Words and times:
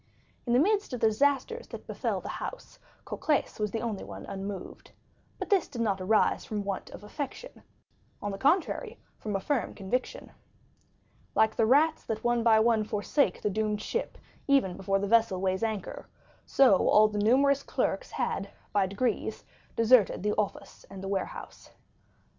In 0.47 0.53
the 0.53 0.57
midst 0.59 0.93
of 0.93 0.99
the 0.99 1.09
disasters 1.09 1.67
that 1.67 1.85
befell 1.85 2.21
the 2.21 2.27
house, 2.27 2.79
Cocles 3.05 3.59
was 3.59 3.69
the 3.69 3.81
only 3.81 4.03
one 4.03 4.25
unmoved. 4.25 4.89
But 5.37 5.51
this 5.51 5.67
did 5.67 5.79
not 5.83 6.01
arise 6.01 6.43
from 6.43 6.57
a 6.57 6.61
want 6.63 6.89
of 6.89 7.03
affection; 7.03 7.61
on 8.19 8.31
the 8.31 8.39
contrary, 8.39 8.97
from 9.19 9.35
a 9.35 9.39
firm 9.39 9.75
conviction. 9.75 10.31
Like 11.35 11.55
the 11.55 11.67
rats 11.67 12.03
that 12.07 12.23
one 12.23 12.41
by 12.41 12.59
one 12.59 12.83
forsake 12.83 13.43
the 13.43 13.51
doomed 13.51 13.79
ship 13.83 14.17
even 14.47 14.75
before 14.75 14.97
the 14.97 15.05
vessel 15.07 15.39
weighs 15.39 15.61
anchor, 15.61 16.07
so 16.47 16.89
all 16.89 17.07
the 17.07 17.19
numerous 17.19 17.61
clerks 17.61 18.09
had 18.09 18.49
by 18.73 18.87
degrees 18.87 19.43
deserted 19.75 20.23
the 20.23 20.33
office 20.33 20.83
and 20.89 21.03
the 21.03 21.07
warehouse. 21.09 21.69